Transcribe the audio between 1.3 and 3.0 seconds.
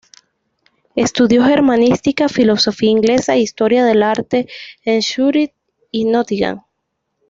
germanística, filología